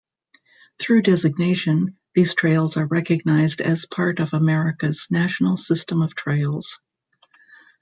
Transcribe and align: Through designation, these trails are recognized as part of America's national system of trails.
Through 0.81 1.03
designation, 1.03 1.95
these 2.15 2.33
trails 2.33 2.75
are 2.75 2.87
recognized 2.87 3.61
as 3.61 3.85
part 3.85 4.19
of 4.19 4.33
America's 4.33 5.05
national 5.11 5.57
system 5.57 6.01
of 6.01 6.15
trails. 6.15 6.79